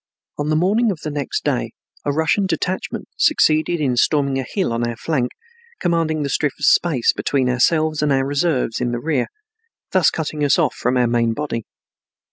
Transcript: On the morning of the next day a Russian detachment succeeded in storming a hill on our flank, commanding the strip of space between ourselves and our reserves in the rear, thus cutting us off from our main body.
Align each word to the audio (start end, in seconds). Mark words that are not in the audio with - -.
On 0.39 0.49
the 0.49 0.55
morning 0.55 0.89
of 0.89 1.01
the 1.01 1.11
next 1.11 1.43
day 1.43 1.73
a 2.03 2.11
Russian 2.11 2.47
detachment 2.47 3.07
succeeded 3.17 3.79
in 3.79 3.95
storming 3.95 4.39
a 4.39 4.45
hill 4.51 4.73
on 4.73 4.87
our 4.87 4.95
flank, 4.95 5.29
commanding 5.79 6.23
the 6.23 6.29
strip 6.29 6.53
of 6.57 6.65
space 6.65 7.13
between 7.13 7.47
ourselves 7.47 8.01
and 8.01 8.11
our 8.11 8.25
reserves 8.25 8.81
in 8.81 8.93
the 8.93 8.99
rear, 8.99 9.27
thus 9.91 10.09
cutting 10.09 10.43
us 10.43 10.57
off 10.57 10.73
from 10.73 10.97
our 10.97 11.05
main 11.05 11.33
body. 11.35 11.65